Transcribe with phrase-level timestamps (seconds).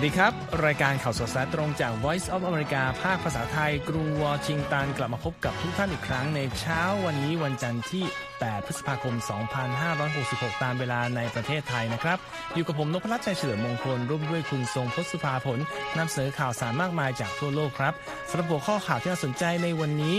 [0.00, 0.34] สวัสดีครับ
[0.66, 9.14] รายการข่าวสดสายตรงจาก Voice of America ภาคภาษาไทย กรุงวอชิงตันกลับมาพบกับทุกท่านอีกครั้งในเช้าวันนี้วันจันทร์ที่ 8 พฤษภาคม
[9.88, 12.18] 2566 ตามเวลาในประเทศไทยนะครับ
[12.54, 15.58] อยู่กับผมนพรัตน์ชัยเฉลิมมงคล ร่วมด้วยคุณทรงพศภาผล
[15.98, 17.94] นำเสนอข่าวสารมากมายจากทั่วโลกครับ
[18.28, 20.16] สำหรับหัวข้อข่าวที่น่าสนใจในวันนี้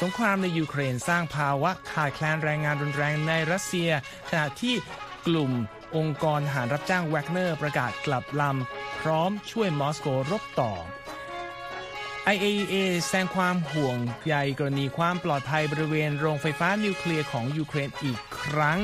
[0.00, 3.90] สงครามในยูเครนสร้างภาวะขาดแคลนแรงงานรุนแรงในรัสเซีย
[4.30, 4.74] ขณะที่
[5.26, 5.52] กลุ่ม
[5.96, 10.72] องค์กรหารรับจ้างแวกเนอร์ประกาศกลับลำ พร้อมช่วยมอสโกรบต่อ
[12.34, 12.74] IAEA
[13.08, 18.80] แสดงความห่วงใยกรณีความปลอดภัยบริเวณโรงไฟฟ้านิวเคลียร์ของยูเครนอีกครั้ง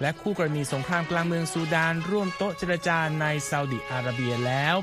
[0.00, 4.76] และคู่กรณีสงครามกลางเมืองซูดาน ร่วมโต๊ะเจรจาในซาอุดิอาระเบียแล้ว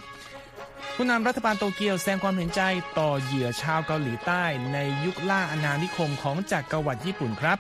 [0.96, 2.62] ผู้นำรัฐบาลโตเกียวแสดงความเห็นใจ
[3.00, 7.58] ต่อเหยื่อชาวเกาหลีใต้ ในยุคล่าอาณานิคมของจักรวรรดิญี่ปุ่นครับ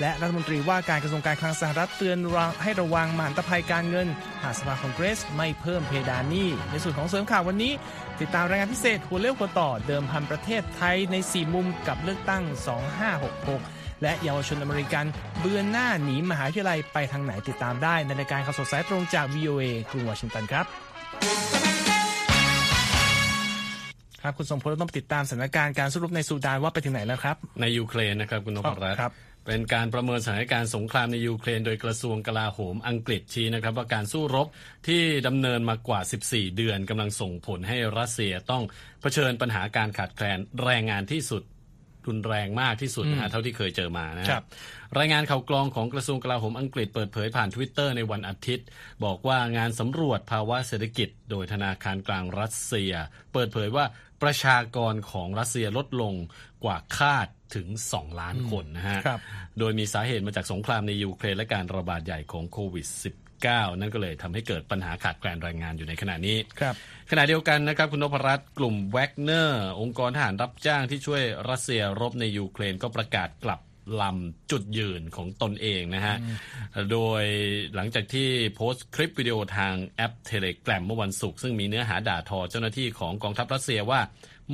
[0.00, 2.18] และรัฐมนตรีว่าการกระทรวงการคลังสหรัฐเตือน
[2.62, 4.08] ให้ระวังมหันตภัยการเงิน
[4.42, 7.72] หากสภาคองเกรสไม่เพิ่มเพดานหนี้ ในส่วนของเสริมข่าววันนี้
[8.20, 12.42] ติดตามรายงานพิเศษหัวเลี้ยวหัวต่อเดิมพันประเทศไทยใน 4 มุมกับเลือกตั้ง
[13.22, 15.04] 2566 และเยาวชนอเมริกัน
[15.40, 20.66] เบือนหน้าหนีมหาวิทยาลัยไปทางไหนติดตามได้ ในรายการข่าวสดสายตรงจาก VOA กรุงวอชิงตันครับ
[24.22, 34.46] ครับคุณสมพลต้องติดตามสถานการณ์การสู้รบในซูดานว่าไปถึงไหนแล้วครับ ในยูเครนนะครับคุณนพรัตน์ครับ เป็นการประเมินสถานการณ์สงครามในยูเครนโดยกระทรวงกลาโหมอังกฤษชี้นะครับว่าการสู้รบ
[34.86, 38.62] ที่ดำเนินมากว่า 14 เดือนกำลังส่งผลให้รัสเซียต้อง
[39.00, 41.42] เผชิญปัญหาการขาดแคลนแรงงานที่สุด
[42.06, 44.46] รุนแรงมากที่สุดนะฮะเท่าที่เคยเจอมานะคครัรับบ
[44.98, 48.66] รายงานข่าวกรองของกระทรวงกลาโหมอังกฤษเปิดเผยผ่านทวิตเตอร์ในวันอาทิตย์
[49.04, 52.92] บอกว่างานสำรวจภาวะเศรษฐกิจ โดยธนาคารกลางรัสเซีย
[53.32, 53.84] เปิดเผยว่า
[54.22, 56.14] ประชากรของรัสเซียลดลง
[56.64, 59.20] กว่าคาด ถึง 2 ล้านคนนะฮะครับ
[59.58, 66.74] โดยมีสาเหตุมาจากสงครามในยูเครนและการระบาดใหญ่ของโควิด -19 นั่นก็เลยทำให้เกิดปัญหาขาดแคลนแรงงานอยู่ในขณะนี้ครับ
[67.10, 73.60] ขณะเดียวกันนะครับคุณนพรัตน์กลุ่มแวกเนอร์องค์กรทหารรับจ้างที่ช่วยรัสเซียรบในยูเครนก็ประกาศกลับ
[74.02, 76.16] ลำจุดยืนของตนเองนะฮะ
[76.92, 77.24] โดย
[77.74, 84.00] หลังจากที่โพสต์คลิปวิดีโอทางแอปเทเลแกรมเมื่อวันศุกร์ซึ่งมีเนื้อหาด่าทอเจ้าหน้าที่ของกองทัพรัสเซียว่า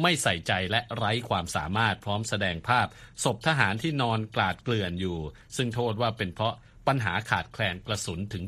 [0.02, 2.86] ไม่ใส่ใจและไร้ความสามารถพร้อมแสดงภาพ
[3.24, 5.18] ศพทหารที่นอนกลาดเกลื่อนอยู่
[5.56, 6.54] ซึ่งโทษว่าเป็นเพราะ
[6.88, 8.44] ปัญหาขาดแคลนกระสุนถึง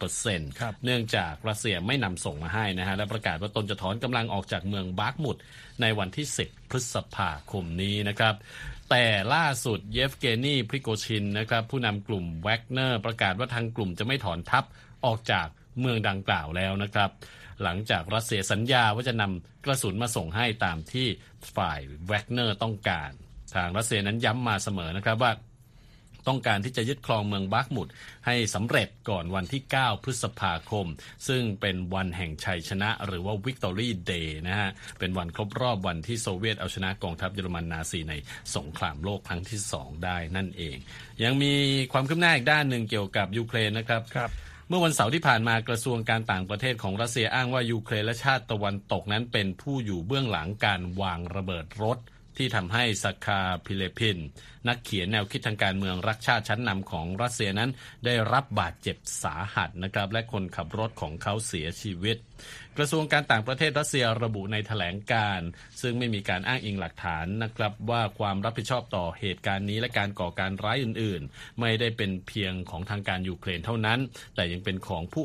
[0.00, 5.36] 70%ครับเนื่องจากรัสเซียไม่นำส่งมาให้นะฮะ และประกาศว่าตนจะถอนกำลังออกจากเมืองบาร์กมุด
[5.80, 8.34] ในวันที่ 10 พฤษภาคมนี้นะครับ
[8.90, 9.04] แต่
[9.34, 14.64] ล่าสุดเยฟเกนีพริโกชินนะครับ ผู้นำกลุ่มแวกเนอร์ประกาศว่าทางกลุ่มจะไม่ถอนทัพ
[15.06, 15.46] ออกจาก
[15.80, 17.10] เมืองดังกล่าวแล้วนะครับ
[17.64, 21.06] หลังจากรัสเซียสัญญาว่าจะนำกระสุนมาส่งให้ตามที่
[21.56, 23.10] ฝ่ายแวกเนอร์ต้องการ
[23.54, 25.32] ทางรัสเซียนั้นย้ำมาเสมอนะครับว่า
[26.28, 27.88] ต้องการที่จะยึดครองเมืองบาร์กมุด
[28.26, 30.86] ให้สำเร็จก่อนวันที่ 9 พฤษภาคม
[31.28, 38.14] ซึ่งเป็นวันแห่งชัยชนะหรือว่า Victory Day นะฮะ เป็นวันครบรอบวันที่โซเวียตเอาชนะกองทัพเยอรมันนาซีใน
[38.56, 40.76] สงครามโลกครั้งที่ 2 ได้นั่นเอง
[41.24, 41.52] ยังมี
[41.92, 44.30] ความคืบหน้าอีกด้านหนึ่งเกี่ยวกับยูเครนนะครับครับ
[44.74, 51.98] เมื่อวันเสาร์ที่ผ่านมากระทรวงการต่างประเทศของรัสเซียอ้างว่ายูเครนและชาติตะวันตกนั้นเป็นผู้อยู่เบื้องหลังการวางระเบิดรถ
[52.36, 54.18] ที่ทำให้ซาคาร์ พริเลพิน
[54.68, 57.70] นักเขียนแนวคิดทางการเมืองรักชาติชั้นนำของรัสเซียนั้น
[58.04, 62.16] ได้รับบาดเจ็บสาหัสนะครับและคนขับรถของเขาเสียชีวิต
[62.78, 65.48] กระทรวงการต่างประเทศรัสเซียระบุในแถลงการณ์
[65.80, 73.98] ซึ่งไม่มีการอ้างอิงหลักฐานนะครับว่าความรับผิดชอบต่อเหตุการณ์นี้และการก่อการร้ายอื่น ๆ ไม่ได้เป็นเพียงของทางการยูเครนเท่านั้น
[74.34, 75.24] แต่ยังเป็นของผู้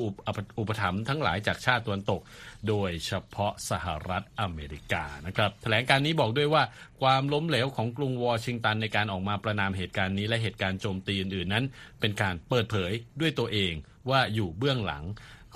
[0.60, 2.22] อุปถัมภ์ทั้งหลายจากชาติตะวันตก
[2.68, 6.64] โดยเฉพาะสหรัฐอเมริกานะครับแถลงการ์นี้บอกด้วยว่า
[7.02, 11.66] ความล้มเหลวของกรุงวอชิงตันในการออกมาประนามเหตุการณ์นี้และเหตุการณ์โจมตีอื่นๆนั้น
[12.00, 13.74] เป็นการเปิดเผยด้วยตัวเอง
[14.10, 15.04] ว่าอยู่เบื้องหลัง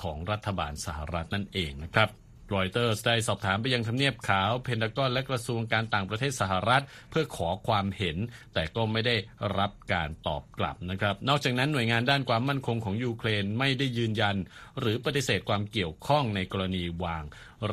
[0.02, 2.10] ของรัฐบาลสหรัฐนั่นเองนะครับ
[2.56, 8.18] รอยเตอร์ได้สอบถามไปยังทำเนียบขาว เพนทากอนและกระทรวงการต่างประเทศสหรัฐ เพื่อขอความเห็น
[8.54, 9.16] แต่ก็ไม่ได้
[9.58, 14.36] รับการตอบกลับนะครับ นอกจากนั้นหน่วยงานด้านความมั่นคงของยูเครนไม่ได้ยืนยัน
[14.80, 17.24] หรือปฏิเสธความเกี่ยวข้องในกรณีวาง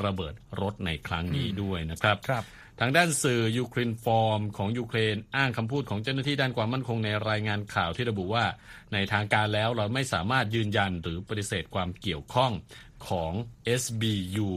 [0.03, 2.45] ระเบิดรถในครั้งนี้ด้วยนะครับครับ
[2.81, 8.45] ทางด้านสื่อยูเครนฟอร์มของยูเครนอ้างคำพูดของเจ้าหน้าที่ด้านความมั่นคงในรายงานข่าวที่ระบุว่า
[8.93, 12.53] ในทางการแล้วเราไม่สามารถยืนยันหรือปฏิเสธความเกี่ยวข้อง
[13.09, 13.33] ของ
[13.83, 14.51] SBU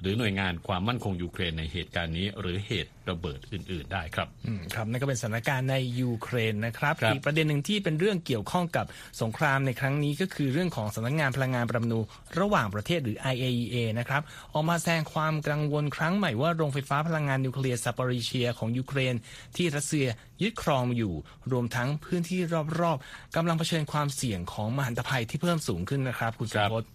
[0.00, 8.86] หรือหน่วยงานความมั่นคงยูเครนในเหตุการณ์นี้หรือเหตุ ระเบิดอื่น ๆ ได้ครับอืมครับนั่นก็เป็นสถานการณ์ในยูเครนนะครับครับอีกประเด็นหนึ่งที่เป็นเรื่องเกี่ยวข้องกับ
[9.22, 12.00] สงครามในครั้งนี้ก็คือเรื่องของสำนักงานพลังงานปรมาณู
[12.40, 14.22] ระหว่างประเทศหรือ IAEA นะครับ
[14.52, 19.14] ออกมาแสดงความกังวลครั้งใหม่ว่าโรงไฟฟ้าพลังงานนิวเคลียร์ซาปอริเชียของยูเครน
[19.56, 20.06] ที่รัสเซีย
[20.42, 21.14] ยึดครองอยู่
[21.52, 22.40] รวมทั้งพื้นที่
[22.80, 26.88] รอบ ๆกำลังเผชิญความเสี่ยงของมหันตภัยที่เพิ่มสูงขึ้นนะครับ คุณทรงพจน์ครับ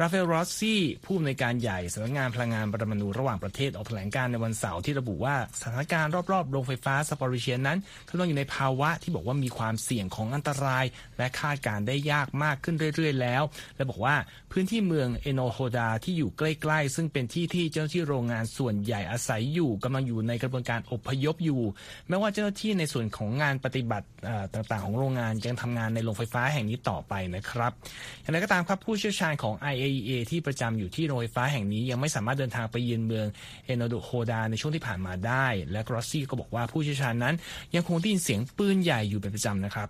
[0.00, 7.78] ราฟาเอล กรอสซี่ผู้อำนวยการใหญ่สำนักงานพลังงานปรมาณูระหว่างประเทศออกแถลงการณ์ในวันเสาร์ที่ระบุว่าสถานการณ์รอบๆโรงไฟฟ้าซาปอริเชียนั้น
[8.08, 10.84] กำลังอยู่ในภาวะที่บอกว่ามีความเสี่ยงของอันตราย
[11.18, 13.42] และคาดการได้ยากมากขึ้นเรื่อยๆ แล้ว
[13.76, 14.16] และบอกว่า
[14.52, 21.62] พื้นที่เมืองเอโนโฮดาที่อยู่ใกล้ๆ ซึ่งเป็นที่ที่เจ้าหน้าที่โรงงานส่วนใหญ่อาศัยอยู่กำลังอยู่ในกระบวนการอพยพอยู่
[22.08, 24.06] แม้ว่าเจ้าหน้าที่ในส่วนของงานปฏิบัติ
[24.54, 27.72] ต่างๆ ของโรงงานยังทำงานในโรงไฟฟ้าแห่งนี้ต่อไปนะครับ
[28.20, 33.26] อย่างไรก็ตามครับผู้เชี่ยวชาญของ IAEA ที่ประจำอยู่ที่โรงไฟฟ้าแห่งนี้ยังไม่สามารถเดินทางไปเยือนเมือง
[33.66, 37.34] เอเนอร์โฮดาร์ในช่วงที่ผ่านมาได้และกรอสซี่ก็บอกว่าผู้เชี่ยวชาญนั้น
[37.74, 39.88] ยังคงได้ยินเสียงปืนใหญ่อยู่เป็นประจำนะครับ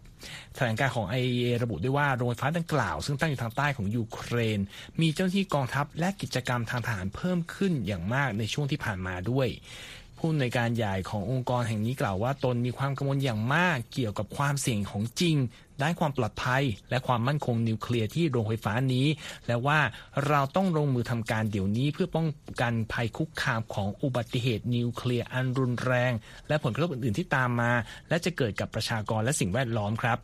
[0.54, 4.60] แถลงการณ์ของ IAEA ระบุด้วยว่าโรงไฟฟ้าดังกล่าว ซึ่งตั้งอยู่ทางใต้ของยูเครน
[5.00, 9.48] มีเจ้าหน้าที่กองทัพและกิจกรรมทางทหารเพิ่มขึ้นอย่างมากในช่วงที่ผ่านมาด้วย
[10.18, 15.36] ผู้อำนวยการใหญ่ขององค์กรแห่งนี้กล่าวว่าตนมีความกังวลอย่างมากเกี่ยวกับความเสี่ยงของจริง
[15.82, 19.06] ด้านความปลอดภัย และความมั่นคงนิวเคลียร์ที่โรงไฟฟ้านี้
[19.46, 19.78] และว่า
[20.28, 22.26] เราต้องลงมือทำการเดี๋ยวนี้เพื่อป้อง
[22.60, 26.12] กันภัยคุกคามของอุบัติเหตุนิวเคลียร์อันรุนแรง
[26.48, 27.72] และผลกระทบอื่นๆที่ตามมา
[28.08, 30.18] และจะเกิดกับประชากรและสิ่งแวดล้อมครับ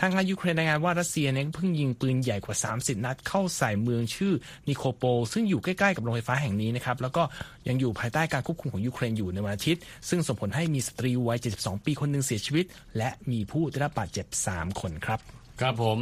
[0.00, 4.32] ทางการยูเครนรายงานว่ารัสเซียเนี่ยเพิ่งยิงปืนใหญ่กว่า 30 นัดเข้าใส่เมืองชื่อ
[4.68, 7.22] นิโคโปล ซึ่งอยู่ใกล้ๆกับโรงไฟฟ้าแห่งนี้นะครับแล้วก็
[7.68, 12.64] ยังอยู่ภายใต้การควบคุมของยูเครนอยู่ในวันอาทิตย์ ซึ่งส่งผลให้มีสตรีวัย 72 ปีคนหนึ่งเสียชีวิต
[12.96, 15.20] และมีผู้ได้รับบาดเจ็บ 3 คนครับ
[15.60, 15.98] ครับผม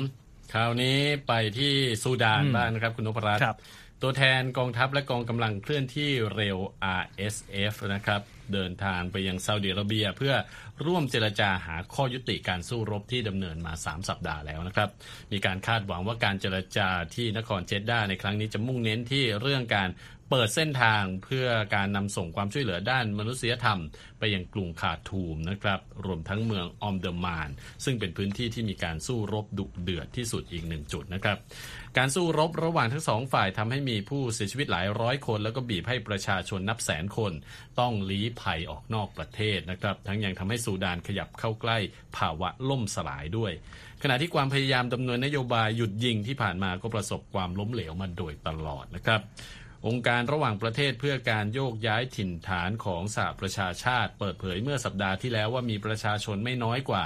[0.52, 3.58] คราวนี้ไปที่ซูดานบ้างนะครับคุณนพรัตน์ครับ
[4.02, 6.58] ตัวแทนกองทัพและกองกำลังเคลื่อนที่เร็ว
[7.00, 8.20] RSF นะครับ
[8.52, 10.34] เดินทางไปยังซาอุดิอาระเบีย เพื่อ
[10.86, 14.90] ร่วมเจรจาหาข้อยุติการสู้รบที่ดำเนินมา 3 สัปดาห์แล้วนะครับ
[15.32, 19.88] มีการคาดหวังว่าการเจรจาที่นครเจด้าในครั้งนี้จะมุ่งเน้นที่เรื่องการ
[20.34, 23.80] เปิดเส้นทางเพื่อการนำส่งความช่วยเหลือด้านมนุษยธรรม
[24.18, 27.48] ไปยังกรุงคาทูมนะครับ รวมทั้งเมืองออมเดอร์มาน
[27.84, 31.36] ซึ่งเป็นพื้นที่ที่มีการสู้รบดุเดือดที่สุดอีกหนึ่งจุดนะครับ
[31.96, 37.32] การสู้รบระหว่างทั้งสองฝ่ายทำให้มีผู้เสียชีวิตหลายร้อยคน แล้วก็บีบให้ประชาชนนับแสนคน
[37.80, 41.78] ต้องลี้ภัยออกนอกประเทศนะครับ ทั้งยังทำให้ซูดานขยับเข้าใกล้
[42.16, 43.52] ภาวะล่มสลายด้วย
[44.02, 49.20] ขณะที่ความพยายามดำเนินนโยบายหยุดยิงที่ผ่านมาก็ประสบความล้มเหลวมาโดยตลอดนะครับ
[49.86, 57.04] องค์การระหว่างประเทศเพื่อการโยกย้ายถิ่นฐานของสหประชาชาติ เปิดเผยเมื่อสัปดาห์ที่แล้วว่ามีประชาชนไม่น้อยกว่า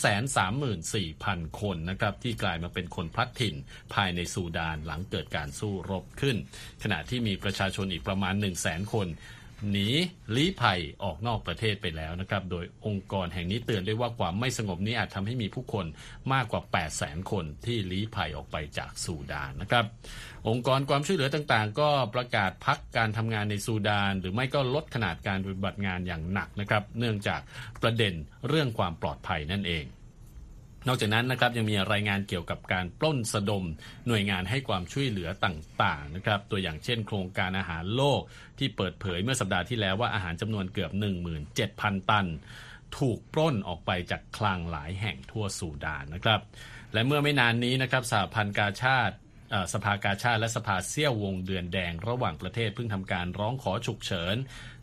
[0.00, 3.54] 334,000 คนนะครับที่กลายมาเป็นคนพลัดถิ่น
[3.94, 6.36] ภายในซูดานหลังเกิดการสู้รบขึ้น
[6.82, 8.34] ขณะที่มีประชาชนอีกประมาณ
[8.64, 9.08] 100,000 คน
[9.70, 9.88] หนี
[10.36, 15.86] ลี้ภัยออกนอกประเทศไปแล้วนะครับ โดยองค์กรแห่งนี้เตือนด้วยว่าความไม่สงบนี้อาจทำให้มีผู้คน
[16.32, 16.62] มากกว่า
[16.96, 19.84] 800,000 คนที่ลี้ภัยออกไปจากซูดานนะครับ
[20.48, 27.40] องค์กรความช่วยเหลือต่างๆ ก็ประกาศพักการทำงานในซูดาน หรือไม่ก็ลดขนาดการปฏิบัติงานอย่างหนักนะครับ เนื่องจาก
[27.82, 28.14] ประเด็น
[28.48, 29.86] เรื่องความปลอดภัยนั่นเอง
[30.88, 33.64] นอกจากนั้นนะครับยังมีรายงานเกี่ยวกับการปล้นสะดม
[34.06, 38.20] หน่วยงานให้ความช่วยเหลือต่างๆนะครับตัวอย่างเช่น โครงการอาหารโลก
[38.60, 40.90] ที่เปิดเผยเมื่อสัปดาห์ที่แล้วว่าอาหารจำนวนเกือบ
[41.50, 42.26] 17,000 ตัน
[42.98, 46.40] ถูกปล้นออกไปจากคลังหลายแห่งทั่วสูดานนะครับ
[46.92, 49.16] และเมื่อไม่นานนี้นะครับสหพันธ์กาชาติ
[49.72, 54.36] สภากาชาติและสภาเซี่ยววงเดือนแดงระหว่างประเทศเพิ่งทำการร้องขอฉุกเฉิน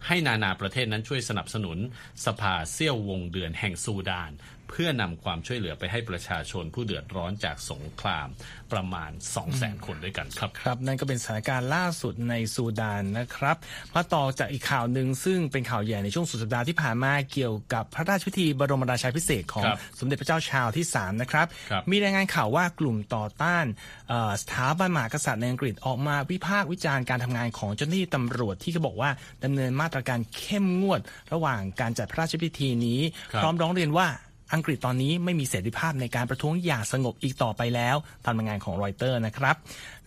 [0.07, 1.77] ให้นานาประเทศนั้นช่วยสนับสนุน
[2.25, 4.31] สภาเซี่ยววงเดือนแห่งซูดาน
[4.71, 8.27] เพื่อนำความช่วยเหลือไปให้ประชาชนผู้เดือดร้อนจากสงคราม
[8.73, 9.11] ประมาณ
[9.47, 13.57] 200,000 คนด้วยกันครับครับ นั่นก็เป็นสถานการณ์ล่าสุดในซูดานนะครับ
[13.95, 23.65] มาต่อจากอีกข่าวหนึ่งซึ่งเป็นข่าวใหญ่ในช่วงสุดสัปดาห์ที่ผ่านมาเกี่ยวกับพระราชพิธีบรมราชาภิเษกของครับสมเด็จพระเจ้าชาวที่3นะครับครับมีรายงานข่าวว่ากลุ่มต่อต้าน
[24.09, 29.09] เอ่อสถาบันมหากษัตริย์ในอังกฤษออกมาวิพากษ์วิจารณ์การทำงานของเจ้าหน้าที่ตำรวจที่เขาบอกว่า
[29.43, 31.01] ดำเนินมาตรการเข้มงวด
[31.33, 32.99] ระหว่างการจัดพระราชพิธีนี้
[33.31, 34.07] ครับพร้อมร้องเรียนว่า
[34.53, 39.55] อังกฤษตอนนี้ไม่มีเสรีภาพในการประท้วงอย่างสงบอีกต่อไปแล้วตามรายงานของรอยเตอร์นะครับ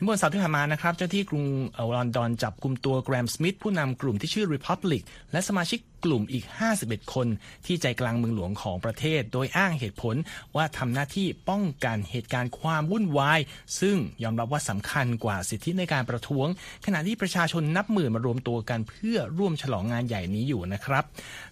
[0.02, 1.44] เมื่อวันเสาร์ที่ผ่านมานะครับ เจ้าที่กรุง
[1.76, 5.02] ออลอนดอนจับกลุ่มตัวแกรมสมิธผู้นำกลุ่มที่ชื่อ Republic
[5.32, 6.44] และสมาชิกกลุ่มอีก
[6.78, 7.26] 51 คน
[7.66, 10.14] ที่ใจกลางเมืองหลวงของประเทศ โดยอ้างเหตุผล
[10.56, 13.40] ว่าทำหน้าที่ป้องกันเหตุการณ์ความวุ่นวาย
[13.80, 16.46] ซึ่งยอมรับว่าสำคัญกว่าสิทธิในการประท้วง
[16.86, 21.04] ขณะที่ประชาชนนับหมื่นมารวมตัวกันเพื่อร่วมฉลองงานใหญ่นี้อยู่นะครับ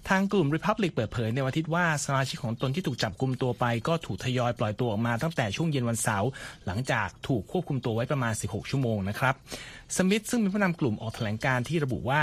[0.09, 6.29] ทางกลุ่ม Republic เปิดเผยในวันอาทิตย์ว่าสมาชิกของตนที่ถูกจับกลุ่มตัวไป ก็ถูกทยอยปล่อยตัวออกมาตั้งแต่ช่วงเย็นวันเสาร์
[6.67, 9.35] หลังจากถูกควบคุมตัวไว้ประมาณ16 ชั่วโมงนะครับ
[9.97, 12.21] สมิธซึ่งเป็นผู้นำกลุ่มออกแถลงการที่ระบุว่า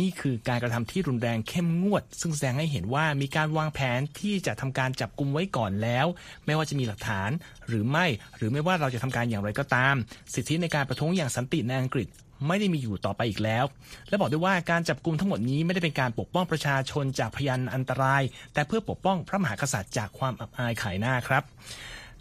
[0.00, 6.06] นี่คือการกระทำที่รุนแรงเข้มงวด ซึ่งแสดงให้เห็นว่ามีการวางแผนที่จะทำการจับกลุ่มไว้ก่อนแล้ว
[6.46, 7.30] ไม่ว่าจะมีหลักฐาน
[7.68, 9.94] หรือไม่ หรือไม่ว่าเราจะทำการอย่างไรก็ตาม
[10.34, 12.08] สิทธิในการประท้วงอย่างสันติในอังกฤษ
[12.46, 13.64] ไม่ได้มีอยู่ต่อไปอีกแล้ว
[14.08, 18.22] และบอกด้วยว่าการจับกลุ่มทั้งหมดนี้ไม่ได้เป็นการปกป้องประชาชนจากพยานอันตราย
[18.54, 21.42] แต่เพื่อปกป้องพระมหากษัตริย์จากความอับอายขายหน้าครับ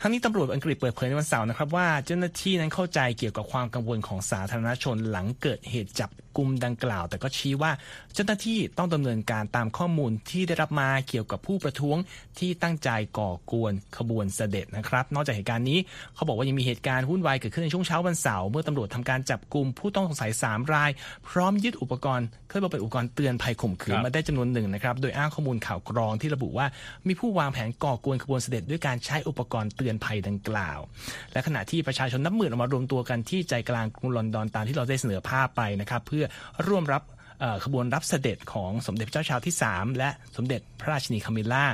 [0.02, 7.72] ทั้งนี้ตำรวจอังกฤษเปิดเผยในวันเสาร์นะครับว่าเจ้าหน้าที่นั้นเข้าใจเกี่ยวกับความกังวลของสาธารณชนหลังเกิดเหตุจับ กลุ่มดังกล่าว แต่ก็ชี้ว่า
[8.14, 11.98] เจ้าหน้าที่ต้องดำเนินการตามข้อมูลที่ได้รับมาเกี่ยวกับผู้ประท้วง
[12.40, 15.80] ที่ตั้งใจก่อกวนขบวนเสด็จนะครับ นอกจากเหตุการณ์นี้
[16.16, 20.90] เขาบอกว่ายังมีเหตุการณ์วุ่นวายเกิดขึ้นในช่วงเช้าวันเสาร์เมื่อตำรวจทำการจับกลุ่มผู้ต้องสงสัย 3 ราย
[21.30, 26.66] พร้อมยึดอุปกรณ์เคยบอกเป็นอุปกรณ์เตือนภัยข่มขืนมาได้จำนวนหนึ่งนะครับโดยอ้างข้อมูลข่าวกรองที่ระบุว่า
[27.08, 30.80] มีผู้วางแผนก่อกวนขบวนเสด็จด้วยการใช้อุปกรณ์เตือนภัยดังกล่าว
[31.34, 36.26] และขณะที่ประชาชนนับหมื่นออกมารวมตัวกันที่ใจกลางกรุงลอนดอนตามที่เราได้เสนอภาพไปนะครับเพื่อ
[36.68, 37.04] ร่วมรับ
[37.64, 41.66] ขบวนรับเสด็จของสมเด็จพระเจ้าชาวที่ 3 และสมเด็จพระราชินีคามิล่า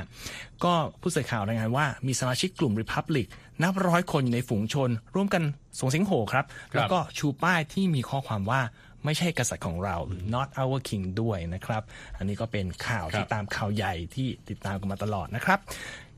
[0.64, 3.26] ก็ผู้สื่อข่าวรายงานว่ามีสมาชิกกลุ่มริพับลิก
[3.62, 5.42] นับร้อยคนอยู่ในฝูงชน ร่วมกัน
[5.78, 6.44] ส่งเสียงโห่ครับ
[6.74, 8.60] แล้วก็ชูป้ายที่มีข้อความว่า
[9.04, 9.96] ไม่ใช่กษัตริย์ของเรา
[10.34, 11.82] not our king ด้วยนะครับ
[12.18, 15.58] อันนี้ก็เป็นข่าวที่ตามข่าวใหญ่ที่ติดตามกันมาตลอดนะครับ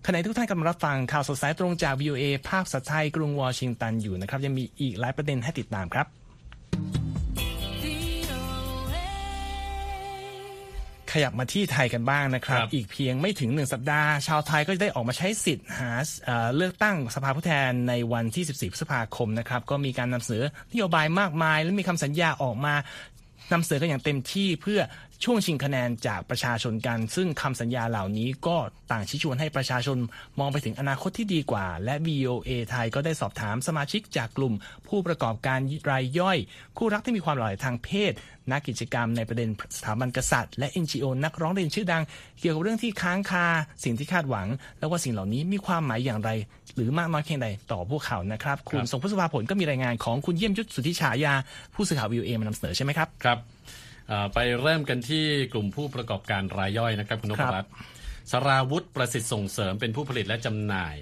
[0.07, 6.07] ขณะทุกท่านกำลังรับฟังข่าวสดสายตรงจาก VOA ภาคสัตไทยกรุงวอชิงตันอยู่นะครับยังมีอีกหลายประเด็นให้ติดตามครับ
[11.17, 15.91] ขยับมาที่ไทยกันบ้างนะครับ อีกเพียงไม่ถึงหนึ่งสัปดาห์ ชาวไทยก็จะได้ออกมาใช้สิทธิ์หา
[16.57, 22.75] เลือกตั้งสภาผู้แทนในวันที่ 14 พฤษภาคมนะครับ ก็มีการนำเสนอนโยบายมากมาย และมีคำสัญญาออกมา
[23.53, 24.81] นำเสนอกันอย่างเต็มที่เพื่อ
[25.25, 28.57] ช่วงชิงคะแนนจากประชาชนกัน ซึ่งคำสัญญาเหล่านี้ก็
[28.93, 29.99] ต่างชี้ชวนให้ประชาชน
[30.39, 34.55] มองไปถึงอนาคตที่ดีกว่า และ VOA ไทยก็ได้สอบถามสมาชิกจากกลุ่ม
[34.89, 35.59] ผู้ประกอบการ
[35.91, 36.39] รายย่อย
[36.77, 38.13] คู่รักที่มีความหลากหลายทางเพศ
[38.53, 42.03] นักกิจกรรมในประเด็นสถาบันกษัตริย์และ NGO นักร้องเรียนชื่อดัง
[42.41, 43.47] เกี่ยวกับเรื่องที่ค้างคา
[43.85, 46.31] สิ่งที่คาดหวัง และว่าสิ่งเหล่านี้มีความหมายอย่างไร
[46.75, 51.35] หรือมากน้อยเพียงใดต่อพวกเขานะครับคุณทรงพจน์ สุภาผลก็มีรายงานของคุณเยี่ยมยุทธสุทธิฉายา
[51.75, 53.39] ผู้สื่อข่าว VOA มานำเสนอใช่ไหมครับครับ
[54.35, 57.73] ไปเริ่มกันที่กลุ่มผู้ประกอบการรายย่อยนะครับคุณนพรัตน์
[58.31, 60.97] สราวุธประสิทธิ์ส่งเสริมเป็นผู้ผลิตและจำหน่าย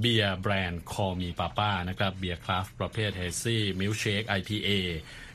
[0.00, 4.70] เบียร์แบรนด์คอมีปาป้านะครับเบียร์คราฟประเภทเฮซี่มิลเชค IPA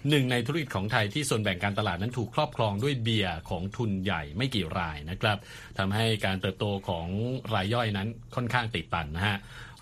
[0.10, 5.38] หนึ่งในธุรกิจของไทยที่ส่วนแบ่งการตลาดนั้นถูกครอบครองด้วยเบียร์ของทุนใหญ่ไม่กี่รายนะครับ
[5.78, 7.08] ทำให้การเติบโตของ
[7.54, 9.38] รายย่อยนั้นค่อนข้างตีบตันนะฮะ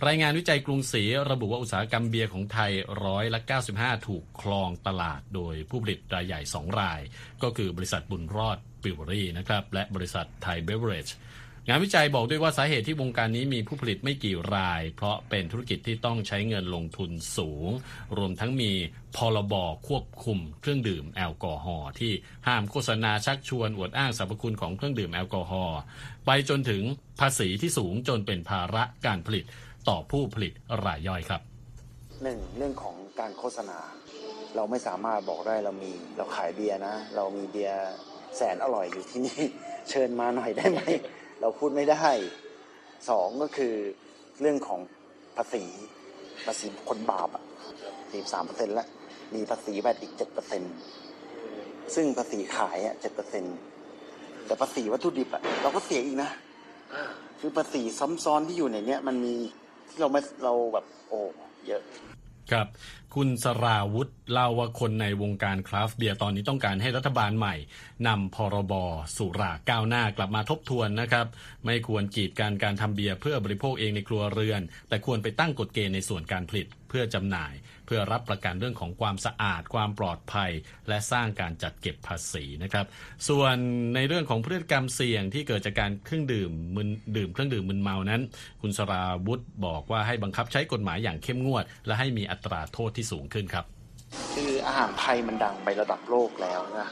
[0.07, 2.71] รายงานวิจัยกรุงศรีระบุว่าอุตสาหกรรมเบียร์ของไทย
[3.05, 3.39] ร้อยละ
[3.73, 6.99] 95 ถูกครองตลาดโดยผู้ผลิตรายใหญ่ 2 ราย
[7.43, 11.09] ก็คือบริษัทบุญรอดบริวเวอรี่นะครับและบริษัทไทยเบฟเวอเรจ
[11.67, 17.69] งานวิจัยบอกด้วยว่าสาเหตุที่วงการนี้มีผู้ผลิตไม่กี่ราย เพราะเป็นธุรกิจที่ต้องใช้เงินลงทุนสูง
[18.17, 18.71] รวมทั้งมี
[19.15, 19.53] พรบ
[19.87, 22.13] ควบคุมเครื่องดื่มแอลกอฮอล์ที่
[22.47, 25.79] ห้ามโฆษณาชักชวนอวดอ้างสรรพคุณของเครื่องดื่มแอลกอฮอล์
[26.25, 26.83] ไปจนถึง
[27.19, 29.45] ภาษีที่สูงจนเป็นภาระการผลิต
[29.88, 30.53] ต่อผู้ผลิต
[30.86, 31.41] รายย่อยครับ
[32.24, 33.79] หนึ่งเรื่องของการโฆษณา
[34.55, 37.81] เราไม่สามารถบอกได้เรามีเราขายเบียร์นะ เรามีเบียร์
[38.38, 39.41] แสนอร่อยอยู่ที่นี่
[39.89, 40.79] เชิญมาหน่อยได้ไหม
[41.41, 42.05] เราพูดไม่ได้
[43.09, 43.74] สองก็คือ
[44.41, 44.79] เรื่องของ
[45.38, 45.63] ภาษี
[46.45, 47.43] ภาษีคนบาปอะ
[48.12, 48.88] สี่สามเปอร์เซ็นต์ละ
[49.36, 50.74] มีภาษี VAT อีกเจ็ดเปอร์เซ็นต์
[51.95, 53.55] ซึ่งภาษีขายอะเจ็ดเปอร์เซ็นต์
[54.45, 56.29] แต่ภาษีวัตถุดิบอะเราก็เสียอีกนะ
[57.39, 59.36] คือภาษีซ้ำซ้อนที่อยู่ในเนี้ยมันมี
[59.89, 61.19] ที่เราไม่เราแบบโอ้
[61.67, 61.81] เยอะ
[62.51, 62.67] ครับ
[63.15, 67.55] คุณสราวุธเล่าว่าคนในวงการ craft beer ตอนนี้ต้องการให้รัฐบาลใหม่
[68.07, 68.73] นำพรบ
[69.17, 71.27] สุราก้าวหน้ากลับมาทบทวนนะครับ
[71.65, 77.53] ไม่ควรกีดการการทำเบียร์เพื่อบริโภคเองในครัวเรือน แต่ควรไปตั้งกฎเกณฑ์ในส่วนการผลิตเพื่อจำหน่าย
[77.85, 80.51] เพื่อรับประกันเรื่องของความสะอาด ความปลอดภัย
[80.87, 82.85] และสร้างการจัดเก็บภาษีนะครับ
[83.29, 83.55] ส่วน
[83.95, 88.21] ในเรื่องของพฤติกรรมเสี่ยงที่เกิดจากการเครื่องดื่มมึนดื่มเครื่องดื่มมึนเมานั้น
[88.61, 93.65] คุณสราวุธบอกว่าให้บังคับใช้กฎหมายอย่างเข้มงวด และให้มีอัตราโทษที่สูงขึ้นครับ
[94.33, 96.87] คืออาหารไทยมันดังไประดับโลกแล้วนะ